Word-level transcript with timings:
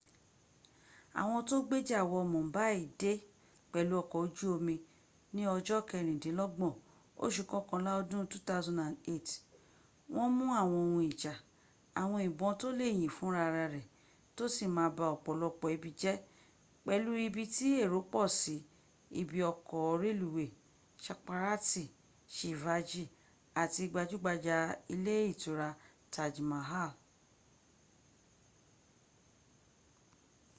àwọn 1.21 1.39
tó 1.49 1.55
gbéjà 1.67 1.99
wọ 2.11 2.19
mumbai 2.33 2.79
dé 3.01 3.11
pẹ̀lú 3.71 3.93
ọkọ̀ 4.01 4.19
ojú 4.25 4.45
omi 4.55 4.75
ní 5.35 5.41
ọja 5.55 5.77
kẹrìndínlọ́gbọ̀n 5.89 6.73
oṣù 7.23 7.41
kọkànlá 7.51 7.91
ọdún 8.01 8.23
2008 8.31 9.43
wọ́n 10.15 10.31
mú 10.37 10.45
àwọn 10.61 10.79
ohun 10.87 11.05
ijà 11.11 11.33
àwọn 12.01 12.19
ìbọn 12.29 12.51
tó 12.59 12.67
lè 12.79 12.85
yìn 12.97 13.13
fún 13.15 13.31
ra 13.37 13.45
rẹ̀ 13.73 13.85
tó 14.35 14.43
sì 14.55 14.65
ma 14.75 14.83
ba 14.97 15.05
ọ̀pọ̀lọpọ̀ 15.15 15.69
ibi, 15.75 15.91
pẹ̀lú 16.85 17.11
ibi 17.27 17.43
tí 17.55 17.67
èrò 17.83 17.99
pọ̀ 18.13 18.23
sí 18.39 18.55
ibi 19.21 19.37
ọkọ̀ 19.51 19.81
rẹluwéy 20.03 20.51
chhatrapati 21.03 21.83
shivaji 22.35 23.03
àti 23.61 23.83
gbajúgbajà 23.91 24.57
ilé 24.93 25.13
ìtura 25.31 25.69
taj 26.13 26.33
mahal 26.51 26.91